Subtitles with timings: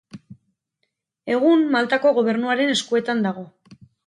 [1.35, 3.47] Egun Maltako gobernuaren eskuetan dago.